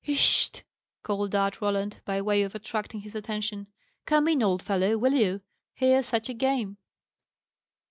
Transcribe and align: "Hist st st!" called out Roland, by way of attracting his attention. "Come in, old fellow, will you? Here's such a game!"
"Hist 0.03 0.23
st 0.23 0.55
st!" 0.57 0.63
called 1.03 1.35
out 1.35 1.61
Roland, 1.61 2.01
by 2.05 2.23
way 2.23 2.41
of 2.41 2.55
attracting 2.55 3.01
his 3.01 3.13
attention. 3.13 3.67
"Come 4.07 4.27
in, 4.27 4.41
old 4.41 4.63
fellow, 4.63 4.97
will 4.97 5.13
you? 5.13 5.41
Here's 5.75 6.07
such 6.07 6.27
a 6.27 6.33
game!" 6.33 6.77